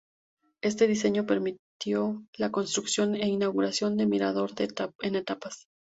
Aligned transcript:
Este 0.63 0.87
diseño 0.87 1.27
permitió 1.27 2.23
la 2.35 2.49
construcción 2.49 3.13
e 3.13 3.27
inauguración 3.27 3.97
del 3.97 4.07
Mirador 4.09 4.49
en 5.03 5.15
etapas. 5.15 5.67